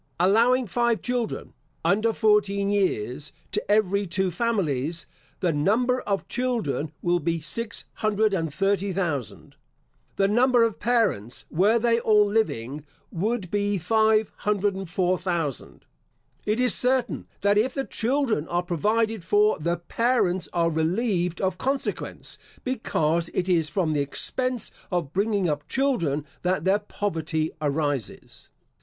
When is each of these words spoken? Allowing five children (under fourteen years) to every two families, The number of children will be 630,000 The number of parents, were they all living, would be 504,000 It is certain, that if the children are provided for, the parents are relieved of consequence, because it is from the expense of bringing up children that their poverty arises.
Allowing 0.19 0.65
five 0.65 1.03
children 1.03 1.53
(under 1.85 2.11
fourteen 2.11 2.69
years) 2.69 3.33
to 3.51 3.63
every 3.69 4.07
two 4.07 4.31
families, 4.31 5.05
The 5.41 5.53
number 5.53 6.01
of 6.01 6.27
children 6.27 6.91
will 7.03 7.19
be 7.19 7.39
630,000 7.39 9.55
The 10.15 10.27
number 10.27 10.63
of 10.63 10.79
parents, 10.79 11.45
were 11.51 11.77
they 11.77 11.99
all 11.99 12.25
living, 12.25 12.83
would 13.11 13.51
be 13.51 13.77
504,000 13.77 15.85
It 16.47 16.59
is 16.59 16.73
certain, 16.73 17.27
that 17.41 17.59
if 17.59 17.75
the 17.75 17.85
children 17.85 18.47
are 18.47 18.63
provided 18.63 19.23
for, 19.23 19.59
the 19.59 19.77
parents 19.77 20.49
are 20.51 20.71
relieved 20.71 21.39
of 21.39 21.59
consequence, 21.59 22.39
because 22.63 23.29
it 23.35 23.47
is 23.47 23.69
from 23.69 23.93
the 23.93 24.01
expense 24.01 24.71
of 24.91 25.13
bringing 25.13 25.47
up 25.47 25.67
children 25.67 26.25
that 26.41 26.63
their 26.63 26.79
poverty 26.79 27.51
arises. 27.61 28.49